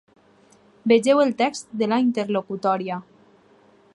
[0.91, 3.01] Vegeu el text de la interlocutòria.